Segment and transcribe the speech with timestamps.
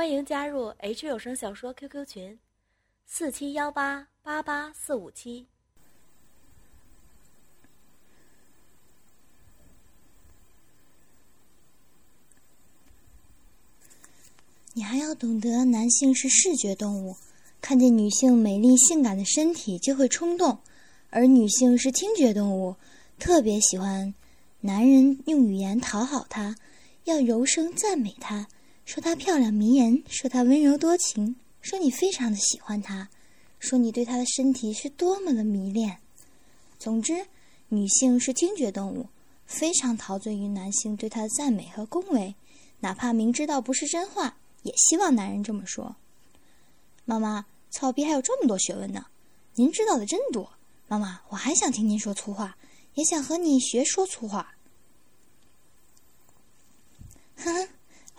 [0.00, 2.38] 欢迎加入 H 有声小说 QQ 群：
[3.04, 5.44] 四七幺八八八四五七。
[14.72, 17.14] 你还要懂得，男性是视觉动物，
[17.60, 20.62] 看见女性美丽性感的身体就会冲动；
[21.10, 22.74] 而女性是听觉动物，
[23.18, 24.14] 特别喜欢
[24.62, 26.56] 男人用语言讨好她，
[27.04, 28.48] 要柔声赞美她，
[28.90, 33.08] 说她漂亮迷人，说她温柔多情，说你非常的喜欢她，
[33.60, 36.00] 说你对她的身体是多么的迷恋。
[36.76, 37.28] 总之，
[37.68, 39.06] 女性是听觉动物，
[39.46, 42.34] 非常陶醉于男性对她的赞美和恭维，
[42.80, 44.36] 哪怕明知道不是真话。
[44.64, 45.94] 也希望男人这么说。
[47.04, 49.06] 妈妈，操逼还有这么多学问呢，
[49.54, 50.50] 您知道的真多。
[50.88, 52.56] 妈妈，我还想听您说粗话，
[52.94, 54.56] 也想和你学说粗话。
[57.38, 57.68] 哼哼，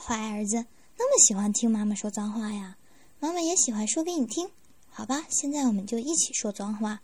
[0.03, 0.65] 坏儿子，
[0.97, 2.75] 那么喜欢听妈妈说脏话呀？
[3.19, 4.49] 妈妈也喜欢说给你听。
[4.89, 7.01] 好吧，现在我们就一起说脏话。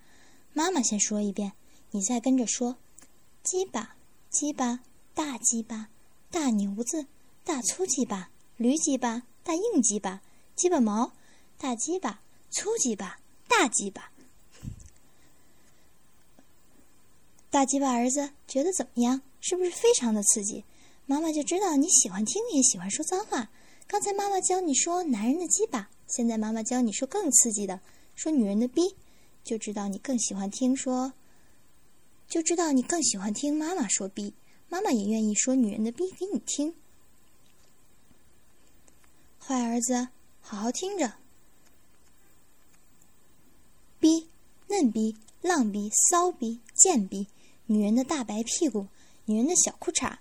[0.53, 1.53] 妈妈先说一遍，
[1.91, 2.75] 你再跟着说：
[3.43, 3.95] 鸡巴，
[4.31, 4.79] 鸡巴，
[5.13, 5.89] 大鸡巴，
[6.31, 7.05] 大牛子，
[7.43, 8.31] 大粗鸡巴。
[8.57, 10.21] 驴鸡巴，大硬鸡巴，
[10.55, 11.13] 鸡巴毛，
[11.59, 14.11] 大鸡巴，粗鸡巴，大鸡巴，
[17.51, 19.21] 大鸡巴儿子觉得怎么样？
[19.39, 20.63] 是不是非常的刺激？
[21.09, 23.49] 妈妈就知道你喜欢听，也喜欢说脏话。
[23.87, 27.79] 刚才妈妈教你说男人的鸡巴，现在妈妈教你说更刺激的，
[28.13, 28.93] 说女人的逼，
[29.41, 31.13] 就知道你更喜欢听说，
[32.27, 34.33] 就知道你更喜欢听妈妈说逼，
[34.67, 36.75] 妈妈也愿意说女人的逼给你听。
[39.39, 40.09] 坏儿子，
[40.41, 41.13] 好好听着。
[43.97, 44.27] 逼，
[44.67, 47.27] 嫩逼，浪逼，骚逼，贱逼，
[47.67, 48.87] 女人的大白屁股，
[49.23, 50.17] 女人的小裤衩，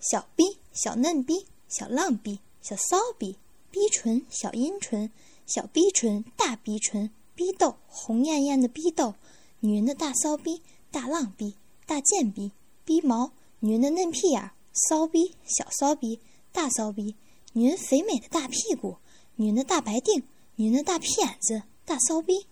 [0.00, 3.36] 小逼，小嫩逼，小浪逼，小骚逼，
[3.70, 5.10] 逼唇，小阴唇，
[5.46, 9.14] 小逼唇，大逼唇，逼痘，红艳艳的逼痘，
[9.60, 11.54] 女人的大骚逼，大浪逼，
[11.86, 12.52] 大贱逼，
[12.84, 16.20] 逼毛，女人的嫩屁眼，骚逼，小骚逼，
[16.52, 17.16] 大骚逼。
[17.54, 18.98] 女人肥美的大屁股，
[19.36, 20.22] 女人的大白腚，
[20.56, 22.46] 女人的大屁眼子，大骚逼。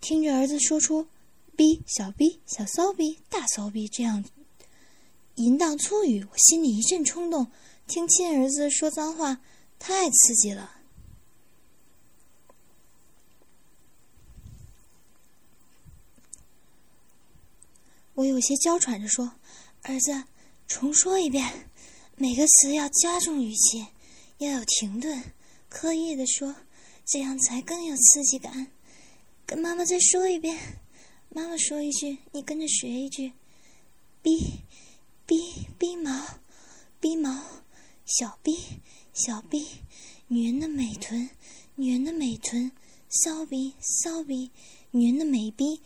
[0.00, 1.06] 听着儿子说出
[1.56, 4.24] “逼”“小逼”“小骚逼”“大骚逼”这样
[5.36, 7.50] 淫荡粗语，我心里一阵冲动。
[7.86, 9.40] 听亲儿子说脏话，
[9.78, 10.80] 太刺激了。
[18.14, 19.32] 我有些娇喘着说
[19.82, 20.24] ：“儿子，
[20.68, 21.68] 重说一遍，
[22.16, 23.86] 每个词要加重语气，
[24.38, 25.32] 要有停顿，
[25.68, 26.54] 刻意的说，
[27.04, 28.68] 这样才更有刺激感。
[29.44, 30.56] 跟妈妈再说一遍，
[31.36, 33.32] 妈妈说一句，你跟着学一句。
[34.22, 34.60] 逼，
[35.26, 36.38] 逼，逼毛，
[37.00, 37.42] 逼毛，
[38.06, 38.56] 小逼，
[39.12, 39.66] 小逼，
[40.28, 41.28] 女人的美臀，
[41.74, 42.70] 女人的美臀，
[43.08, 44.52] 骚逼，骚逼，
[44.92, 45.80] 女人的美逼。”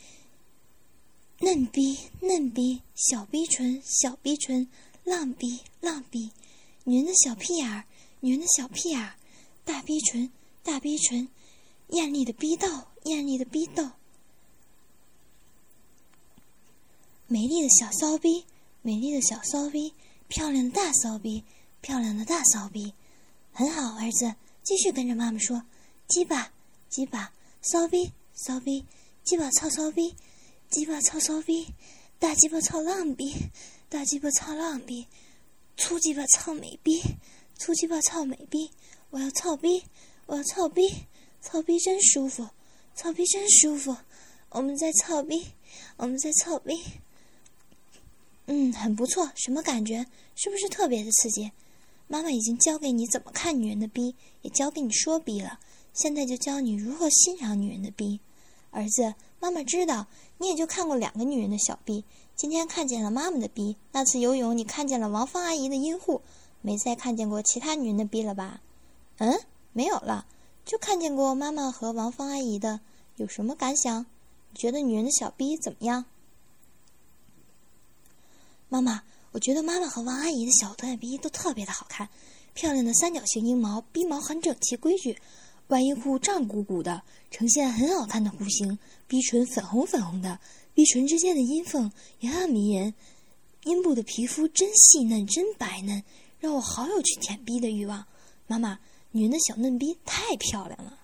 [1.40, 4.68] 嫩逼，嫩逼，小逼唇，小逼唇，
[5.04, 6.30] 浪逼，浪逼，
[6.84, 7.84] 女人的小屁眼儿，
[8.20, 9.14] 女人的小屁眼儿，
[9.64, 10.30] 大逼唇，
[10.62, 11.26] 大逼唇，
[11.88, 12.66] 艳丽的逼斗，
[13.04, 13.88] 艳丽的逼斗，
[17.30, 18.46] 美丽的小骚逼，
[18.80, 19.92] 美丽的小骚逼，
[20.28, 21.44] 漂亮的大骚逼，
[21.82, 22.94] 漂亮的大骚逼，
[23.52, 25.62] 很好，儿子，继续跟着妈妈说，
[26.08, 26.50] 鸡巴，
[26.88, 27.30] 鸡巴，
[27.60, 28.86] 骚逼，骚逼，
[29.24, 30.16] 鸡巴操骚逼。
[30.70, 31.66] 鸡巴操骚逼，
[32.18, 33.34] 大鸡巴操浪逼，
[33.88, 35.06] 大鸡巴操浪逼，
[35.78, 37.02] 粗鸡巴操美逼，
[37.58, 38.70] 粗鸡巴操美逼，
[39.10, 39.84] 我要操逼，
[40.26, 41.06] 我要操逼，
[41.40, 42.48] 操逼真舒服，
[42.94, 43.96] 操逼真舒服，
[44.50, 45.46] 我们在操逼，
[45.96, 46.74] 我们在操逼，
[48.50, 50.06] 嗯，很不错，什么感觉？
[50.34, 51.52] 是不是特别的刺激？
[52.06, 55.60] 妈妈已经教给你怎么看女人的逼，也教给你说逼了，
[55.92, 58.20] 现在就教你如何欣赏女人的逼，
[58.70, 59.14] 儿子。
[59.38, 60.06] 妈妈知道，
[60.38, 62.04] 你也就看过两个女人的小逼，
[62.34, 63.76] 今天看见了妈妈的逼。
[63.92, 66.22] 那次游泳，你看见了王芳阿姨的阴户，
[66.62, 68.62] 没再看见过其他女人的逼了吧？
[69.18, 69.38] 嗯，
[69.74, 70.26] 没有了，
[70.64, 72.80] 就看见过妈妈和王芳阿姨的。
[73.16, 74.06] 有什么感想？
[74.50, 76.06] 你觉得女人的小逼怎么样？
[78.68, 82.08] 妈妈，我觉得妈妈和王阿姨的小短鼻都特别的好看，
[82.52, 85.18] 漂亮的三角形阴毛，鼻毛很整齐规矩。
[85.68, 90.38] 外阴户胀鼓鼓的，呈现很好看的弧形；鼻唇粉红粉红的，
[90.74, 92.94] 鼻唇之间的阴缝也很迷人。
[93.64, 96.02] 阴部的皮肤真细嫩，真白嫩，
[96.38, 98.06] 让我好有去舔逼的欲望。
[98.46, 98.78] 妈妈，
[99.12, 100.98] 女人的小嫩逼太漂亮了。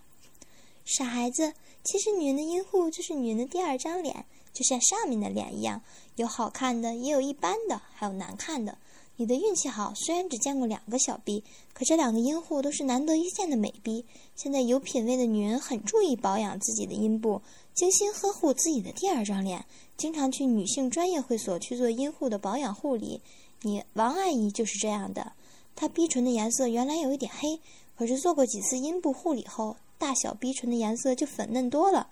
[0.87, 1.52] 傻孩子，
[1.82, 4.25] 其实女人的阴户就是女人的第二张脸，
[4.55, 5.82] 就像上面的脸一样，
[6.16, 8.78] 有好看的，也有一般的，还有难看的。
[9.16, 14.05] 你的运气好，虽然只见过两个小逼，可这两个阴户都是难得一见的美逼。
[14.34, 17.40] 现在有品位的女人很注意保养自己的阴部，
[17.75, 19.64] 精心呵护自己的第二张脸，
[19.96, 23.20] 经常去女性专业会所去做阴户的保养护理。
[23.62, 25.32] 你王阿姨就是这样的，
[25.76, 27.61] 她逼唇的颜色原来有一点黑，
[27.96, 32.08] 可是做过几次阴部护理后，大小逼唇的颜色就粉嫩多了，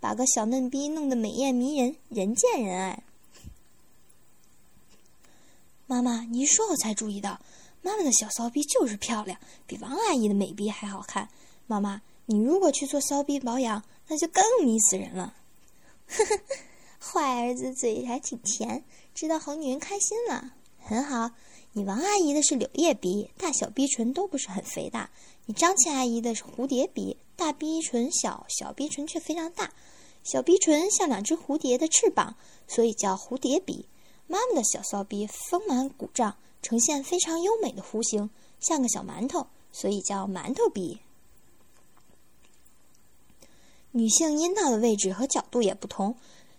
[0.00, 3.02] 把个小嫩逼弄得美艳迷人，人见人爱。
[5.86, 7.40] 妈妈，你一说，我才注意到，
[7.82, 11.28] 妈妈的小骚逼就是漂亮，比王阿姨的美逼还好看。
[11.66, 15.34] 妈妈，你如果去做骚逼保养，那就更迷死人了。
[16.08, 16.40] 呵呵，
[16.98, 18.84] 坏儿子嘴还挺甜，
[19.14, 21.32] 知道哄女人开心了，很好。
[21.72, 25.08] 你王阿姨的是柳叶鼻，大小逼唇都不是很肥大；
[25.46, 29.72] 你张倩阿姨的是蝴蝶鼻，大逼唇小，小逼唇却非常大，
[30.22, 32.36] 小鼻唇像两只蝴蝶的翅膀，
[32.68, 33.86] 所以叫蝴蝶鼻。
[34.32, 38.30] 妈妈的小骚逼丰满鼓胀，呈现非常优美的弧形，
[38.60, 40.98] 像个小馒头，所以叫馒头逼。
[43.90, 46.16] 女性阴道的位置和角度也不同，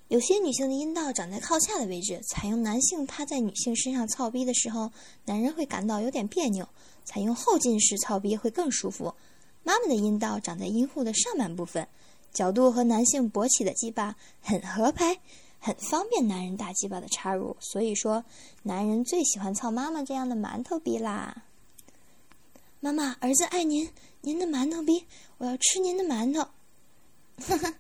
[0.10, 4.92] 有些女性的阴道长在靠下的位置，采用男性趴在女性身上操逼的时候，
[5.26, 6.64] 男人会感到有点别扭；
[7.04, 9.16] 采用后进式操逼会更舒服。
[9.64, 11.88] 妈妈的阴道长在阴户的上半部分，
[12.32, 15.20] 角度和男性勃起的鸡巴很合拍。
[15.66, 18.26] 很方便男人大鸡巴的插入，所以说
[18.64, 21.46] 男人最喜欢操妈妈这样的馒头逼啦。
[22.82, 23.90] 妈妈，儿子爱您，
[24.20, 25.06] 您的馒头逼，
[25.38, 26.42] 我要吃您的馒头。
[27.48, 27.74] 呵呵，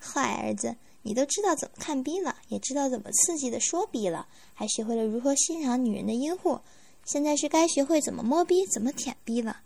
[0.00, 6.58] 坏儿子，你都知道怎么看逼了，也知道怎么刺激的说逼了，还学会了如何欣赏女人的阴户，
[7.04, 9.60] 现在是该学会怎么摸逼，怎么舔逼了。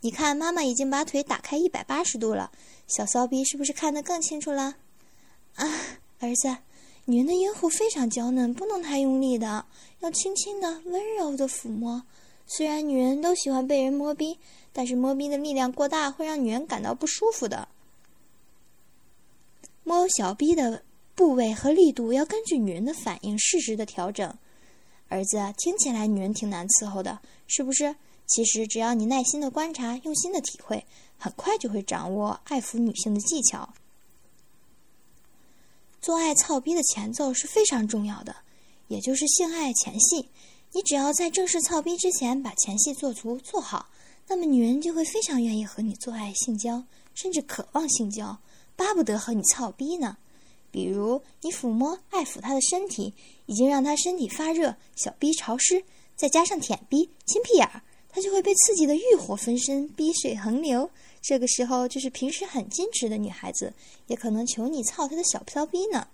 [0.00, 2.50] 你看，妈妈已经把腿打开一百八十度了，
[2.86, 4.76] 小骚逼是不是看得更清楚了？
[5.56, 5.68] 啊，
[6.20, 6.56] 儿子。
[7.06, 9.66] 女人的阴户非常娇嫩，不能太用力的，
[10.00, 12.02] 要轻轻的、温柔的抚摸。
[12.46, 14.38] 虽然女人都喜欢被人摸逼，
[14.72, 17.68] 但是摸逼的力量过大会让女人感到不舒服的。
[19.82, 20.82] 摸小逼的
[21.14, 24.32] 部位和力度要根据女人的反应适时的调整。
[25.08, 27.96] 儿子，听起来女人挺难伺候的，是不是？
[28.26, 30.86] 其实只要你耐心的观察、用心的体会，
[31.18, 33.68] 很快就会掌握爱抚女性的技巧。
[36.00, 38.34] 做爱操逼的前奏是非常重要的，
[38.88, 40.28] 也就是性爱前戏。
[40.72, 43.90] 你只要在正式操逼之前把前戏做足做好，
[44.28, 48.38] 那么女人就会非常愿意和你做爱性交，甚至渴望性交，
[48.76, 50.16] 巴不得和你操逼呢。
[50.70, 53.12] 比如你抚摸、爱抚她的身体，
[53.46, 55.84] 已经让她身体发热，小逼潮湿，
[56.16, 60.88] 再加上舔逼、亲屁眼儿，她就会被刺激的欲火焚身，逼水横流。
[61.22, 63.72] 这个时候，就是平时很矜持的女孩子，
[64.06, 66.08] 也可能求你操她的小飘逼呢。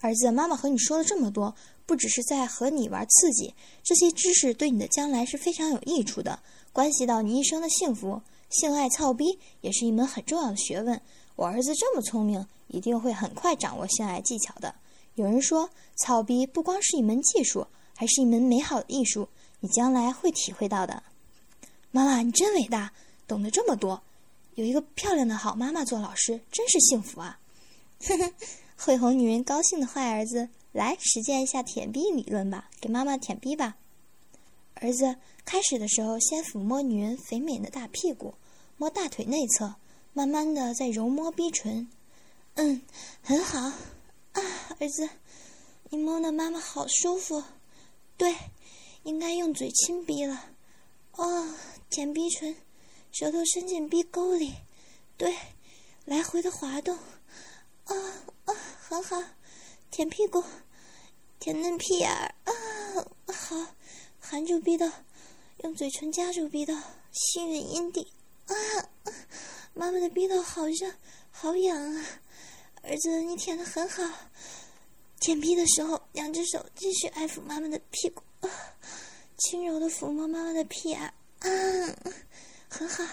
[0.00, 1.54] 儿子，妈妈和你说了这么多，
[1.86, 6.40] 不只是在和你玩刺激，这些知识对你的将来是非常有益处的，
[6.72, 8.20] 关系到你一生的幸福。
[8.50, 11.00] 性爱操逼也是一门很重要的学问。
[11.36, 14.74] 我儿子这么聪明，一定会很快掌握性爱技巧的。
[15.14, 17.66] 有人说，操逼不光是一门技术，
[17.96, 19.28] 还是一门美好的艺术，
[19.60, 21.02] 你将来会体会到的。
[21.90, 22.92] 妈妈，你真伟大。
[23.26, 24.02] 懂得这么多，
[24.54, 27.38] 有一个漂亮的好妈妈做老师，真是幸福啊！
[28.00, 28.32] 呵呵，
[28.76, 33.76] 会哄女人高兴的坏儿子，来实践一下舔逼理论吧，给妈妈舔逼吧。
[34.74, 38.34] 儿子开始的时候，先抚摸女人肥美的大屁股，
[38.76, 39.76] 摸大腿内侧，
[40.12, 41.88] 慢慢的再揉摸逼唇。
[42.54, 42.82] 嗯，
[43.22, 44.42] 很好啊，
[44.78, 45.08] 儿子，
[45.90, 47.42] 你摸的妈妈好舒服。
[48.16, 48.34] 对，
[49.04, 50.44] 应该用嘴亲逼了。
[51.12, 51.48] 哦，
[51.88, 52.54] 舔逼唇。
[53.14, 54.52] 舌头伸进鼻沟里，
[55.16, 55.32] 对，
[56.04, 56.98] 来回的滑动，
[57.84, 57.94] 啊
[58.44, 58.54] 啊，
[58.88, 59.22] 很好，
[59.88, 60.42] 舔屁股，
[61.38, 62.52] 舔嫩屁眼儿，啊，
[63.32, 63.66] 好，
[64.18, 64.90] 含住鼻道，
[65.58, 66.74] 用嘴唇夹住鼻道，
[67.12, 68.10] 吸吮阴蒂，
[68.46, 68.54] 啊，
[69.74, 70.92] 妈妈的鼻道好热，
[71.30, 72.04] 好痒啊，
[72.82, 74.02] 儿子你舔的很好，
[75.20, 78.50] 舔屁的时候，两只手继续爱抚妈妈的屁股，啊，
[79.38, 81.14] 轻柔的抚摸妈妈的屁眼，啊。
[82.76, 83.04] 很好，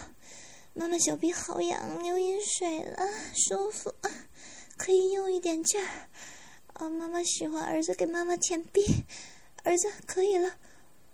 [0.74, 3.94] 妈妈小臂好痒，流饮水了，舒服，
[4.76, 6.10] 可以用一点劲儿。
[6.74, 8.84] 啊，妈妈喜欢儿子给妈妈舔臂，
[9.64, 10.58] 儿子可以了。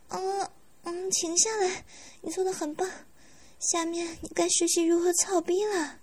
[0.08, 0.50] 嗯
[0.84, 1.84] 嗯，停下来，
[2.22, 2.90] 你做的很棒。
[3.60, 6.00] 下面你该学习如何操逼了。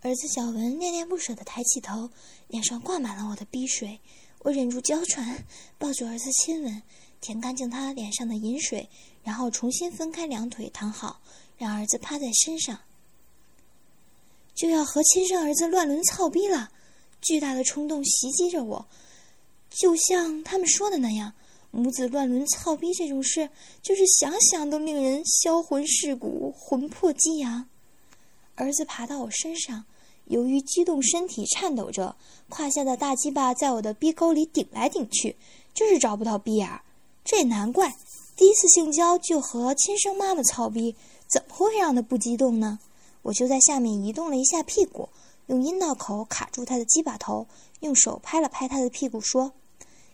[0.00, 2.10] 儿子小文恋恋不舍的抬起头，
[2.48, 4.00] 脸上挂满了我的逼水，
[4.40, 5.44] 我忍住娇喘，
[5.78, 6.82] 抱住儿子亲吻，
[7.20, 8.90] 舔干净他脸上的饮水。
[9.28, 11.20] 然后重新分开两腿躺好，
[11.58, 12.78] 让儿子趴在身上，
[14.54, 16.70] 就要和亲生儿子乱伦操逼了。
[17.20, 18.86] 巨大的冲动袭击着我，
[19.68, 21.34] 就像他们说的那样，
[21.70, 23.50] 母子乱伦操逼这种事，
[23.82, 27.68] 就是想想都令人销魂蚀骨、魂魄激扬。
[28.54, 29.84] 儿子爬到我身上，
[30.24, 32.16] 由于激动，身体颤抖着，
[32.48, 35.36] 胯下的大鸡巴在我的逼沟里顶来顶去，
[35.74, 36.80] 就是找不到逼眼儿。
[37.22, 37.94] 这也难怪，
[38.38, 40.94] 第一次性交就和亲生妈妈操逼，
[41.26, 42.78] 怎么会让他不激动呢？
[43.22, 45.08] 我就在下面移动了一下屁股，
[45.48, 47.48] 用阴道口卡住他的鸡巴头，
[47.80, 49.52] 用手拍了拍他的屁股，说：“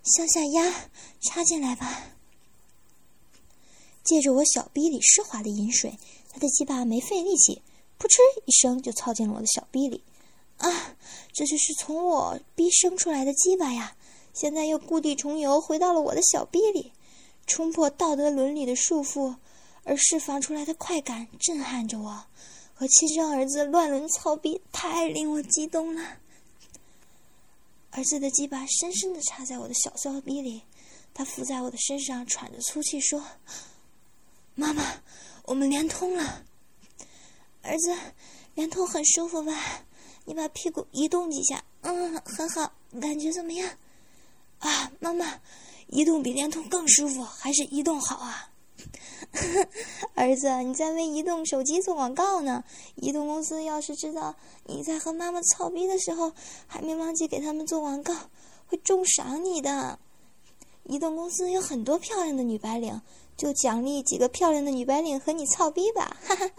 [0.03, 0.89] 向下压，
[1.21, 2.15] 插进来吧。”
[4.03, 5.99] 借着我小逼里湿滑的饮水，
[6.33, 7.61] 他的鸡巴没费力气。
[7.99, 8.17] 扑哧
[8.47, 10.03] 一声就操进了我的小逼里，
[10.57, 10.97] 啊！
[11.35, 13.95] 这就是从我逼生出来的鸡巴呀！
[14.33, 16.91] 现在又故地重游，回到了我的小逼里，
[17.47, 19.37] 冲破道德伦理的束缚，
[19.85, 22.25] 而释放出来的快感震撼着我。
[22.75, 26.19] 和亲生儿子乱伦操逼，太令我激动了。
[27.91, 30.63] 儿子的鸡巴深深地插在我的小骚逼里，
[31.15, 33.25] 他伏在我的身上，喘着粗气说
[34.57, 34.83] ：“妈妈，
[35.45, 36.45] 我们连通了。”
[37.63, 37.97] 儿子，
[38.57, 39.85] 连通很舒服吧？
[40.25, 43.71] 你把屁股移动几下，嗯，很好，感觉怎么样？
[44.59, 45.41] 啊，妈妈，
[45.89, 48.51] 移动比联通更舒服，还是移动好啊？
[50.15, 52.63] 儿子，你在为移动手机做广告呢。
[52.97, 54.37] 移动公司要是知道
[54.67, 56.33] 你在和妈妈操逼的时候，
[56.67, 58.15] 还没忘记给他们做广告，
[58.67, 59.99] 会重赏你的。
[60.85, 63.01] 移动公司有很多漂亮的女白领，
[63.37, 66.55] 就奖励几个漂亮的女白领和你操逼吧，哈哈哈。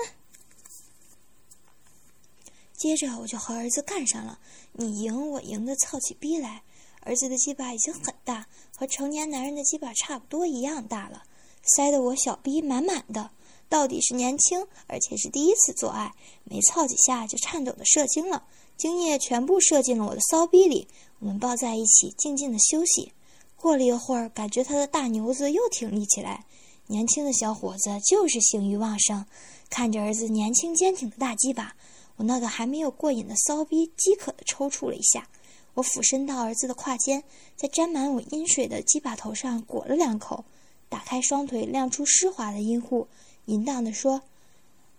[2.74, 4.40] 接着我就和儿子干上了，
[4.74, 6.64] 你赢我赢的操起逼来。
[7.06, 11.24] 儿子的鸡巴已经很大，和成年男人的鸡巴差不多一样大了，
[11.64, 13.30] 塞得我小逼满满的。
[13.70, 18.44] 到底是年轻，而且是第一次做爱，没操几下就颤抖的射精了，
[18.76, 20.88] 精液全部射进了我的骚逼里。
[21.20, 23.14] 我们抱在一起，静静的休息。
[23.56, 26.46] 过了一会儿，感觉他的大牛子又挺立起来。
[26.88, 29.26] 年轻的小伙子就是性欲旺盛，
[29.70, 31.76] 看着儿子年轻坚挺的大鸡巴。
[32.18, 35.28] 我那个还没有过瘾的骚逼饥渴的抽搐了一下，
[35.76, 37.24] 我俯身到儿子的胯间，
[37.56, 40.46] 在沾满我阴水的鸡巴头上裹了两口，
[40.90, 43.08] 打开双腿亮出湿滑的阴户，
[43.46, 44.24] 淫荡的说：“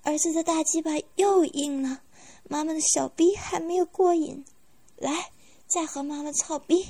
[0.04, 2.02] 儿子的大鸡巴又硬了，
[2.48, 4.44] 妈妈的小逼还没有过瘾，
[4.96, 5.30] 来，
[5.66, 6.86] 再和妈妈操逼。”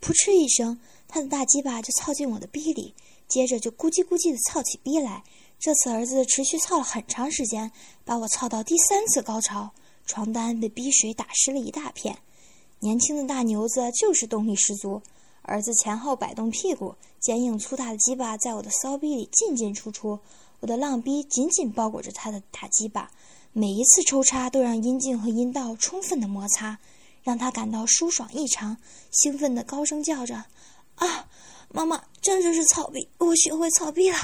[0.00, 2.94] 扑哧一声，他的大鸡巴就操进我的逼里，
[3.28, 5.22] 接着就咕叽咕叽的操起逼来。
[5.60, 7.70] 这次儿子持续操了很长时间，
[8.04, 9.70] 把我操到第三次高潮，
[10.12, 12.18] 床单被逼水打湿了一大片。
[12.80, 15.00] 年轻的大牛子就是动力十足，
[15.40, 20.18] 儿子前后摆动屁股，坚硬粗大的鸡巴在我的骚逼里进进出出，
[20.60, 23.10] 我的浪逼紧紧包裹着他的大鸡巴，
[23.54, 26.78] 每一次抽插都让阴茎和阴道充分的摩擦，
[27.22, 28.76] 让他感到舒爽异常，
[29.12, 30.44] 兴奋的高声叫着
[30.96, 31.26] ：“啊！”
[31.72, 34.18] 妈妈，这就是草逼，我学会草逼了，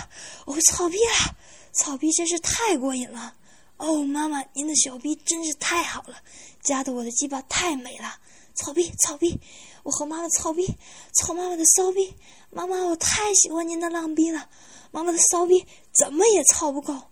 [0.44, 1.34] 我会草逼了，
[1.72, 3.36] 草逼真是太过瘾了。
[3.78, 6.16] 哦，妈妈，您的小逼真是太好了，
[6.62, 8.18] 夹得我的鸡巴太美了。
[8.54, 9.40] 草逼，草逼，
[9.84, 10.66] 我和妈妈草逼，
[11.14, 12.12] 操妈妈的骚逼。
[12.50, 14.50] 妈妈，我太喜欢您的浪逼了，
[14.90, 17.04] 妈妈的骚逼怎么也操不够。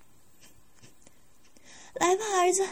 [1.94, 2.68] 来吧，儿子，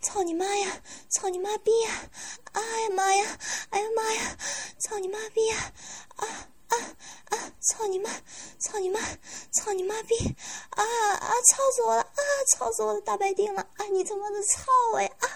[0.00, 2.10] 操你妈呀，操你妈逼呀！
[2.52, 3.38] 哎呀妈呀，
[3.70, 4.38] 哎呀妈呀，
[4.78, 5.72] 操你妈逼呀！
[6.16, 6.26] 啊
[6.68, 6.76] 啊！
[7.64, 8.10] 操你妈！
[8.58, 9.00] 操你妈！
[9.50, 10.14] 操你妈逼！
[10.70, 11.28] 啊啊！
[11.28, 12.02] 操死我了！
[12.02, 12.20] 啊！
[12.52, 13.62] 操死我的大白腚了！
[13.76, 13.86] 啊！
[13.86, 15.10] 你他妈的操我呀！
[15.20, 15.26] 啊！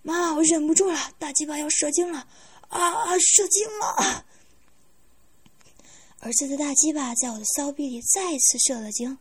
[0.00, 2.26] 妈，我忍不住了，大鸡巴要射精了！
[2.68, 3.18] 啊啊！
[3.18, 4.24] 射精了！
[6.20, 9.18] 儿子的大鸡巴在我的骚逼里再次射了精，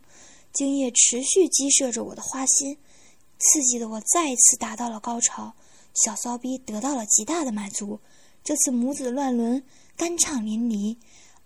[0.53, 2.77] 精液持续激射着我的花心，
[3.37, 5.53] 刺激的我再次达到了高潮，
[5.93, 7.99] 小骚逼得到了极大的满足。
[8.45, 9.61] 这次母子乱伦。
[9.97, 10.97] 酣畅淋漓，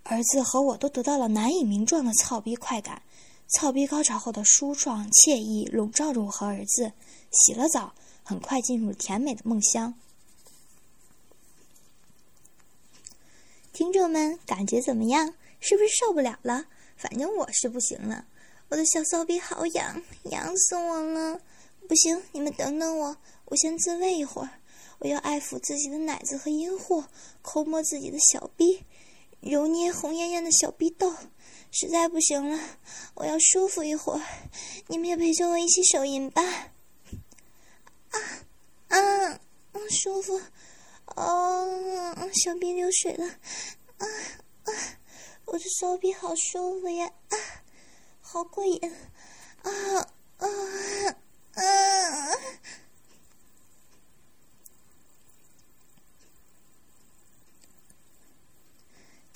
[0.04, 3.02] 儿子和我都得到了难以名状的操逼快感。
[3.48, 6.94] 操逼高潮后的舒爽惬意笼罩着我和儿子。
[7.32, 9.94] 洗了澡，很快进入甜美的梦乡。
[13.72, 15.34] 听众们，感觉怎么样？
[15.60, 16.66] 是不是受不了了？
[16.96, 18.26] 反正我是不行了，
[18.70, 21.40] 我的小骚逼好痒，痒死我了！
[21.88, 24.50] 不行，你们等等我，我先自慰一会儿。
[25.00, 27.04] 我要爱抚自己的奶子和阴户，
[27.42, 28.84] 抠摸自己的小逼，
[29.42, 31.14] 揉捏红艳艳的小逼豆。
[31.72, 32.60] 实在不行了，
[33.14, 34.22] 我要舒服一会儿，
[34.88, 36.42] 你们也陪着我一起手淫吧。
[38.10, 38.20] 啊
[38.88, 39.40] 啊，
[39.92, 40.42] 舒服，
[41.16, 43.28] 哦，小臂流水了，
[44.00, 44.08] 啊
[44.64, 44.74] 啊，
[45.46, 47.38] 我的手臂好舒服呀，啊，
[48.22, 48.82] 好过瘾，
[49.62, 49.72] 啊
[50.38, 50.48] 啊
[51.54, 51.64] 啊！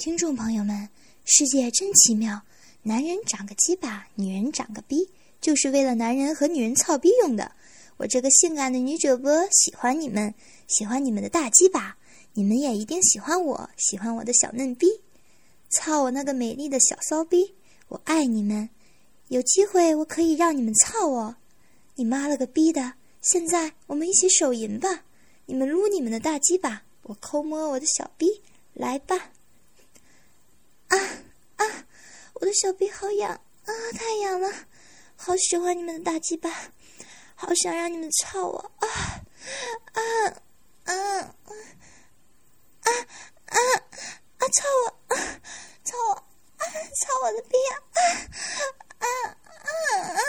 [0.04, 0.90] 听众朋友们，
[1.24, 2.42] 世界真奇妙，
[2.82, 7.54] 男人长个鸡巴，女人长个逼，就是为了男人和女人操逼用的。
[7.96, 10.36] 我这个性感的女主播喜欢你们，
[10.68, 11.96] 喜欢你们的大鸡巴，
[12.34, 14.88] 你们也一定喜欢我，喜欢我的小嫩逼，
[15.70, 17.56] 操我那个美丽的小骚逼，
[17.88, 18.70] 我爱你们。
[19.30, 21.38] 有机会我可以让你们操我，
[21.96, 22.96] 你妈了个逼的！
[23.22, 25.06] 现在我们一起手淫吧，
[25.46, 28.42] 你们撸你们的大鸡巴，我抠摸我的小逼，
[28.74, 29.30] 来吧！
[32.44, 34.52] 我的小臂好痒啊太痒了。
[35.16, 36.50] 好喜欢你们的大鸡巴
[37.36, 38.88] 好想让你们操我啊
[39.94, 40.02] 啊
[40.84, 41.24] 啊啊
[42.84, 45.40] 啊啊操我啊
[45.86, 46.66] 操我啊
[47.00, 47.80] 操我的逼啊
[49.00, 49.08] 啊啊
[49.64, 50.20] 啊啊